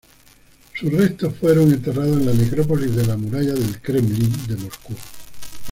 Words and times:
Sus 0.73 0.91
restos 0.91 1.35
fueron 1.35 1.71
enterrados 1.71 2.17
en 2.17 2.25
la 2.25 2.33
Necrópolis 2.33 2.95
de 2.95 3.05
la 3.05 3.15
Muralla 3.17 3.53
del 3.53 3.79
Kremlin 3.81 4.33
de 4.47 4.55
Moscú. 4.57 4.95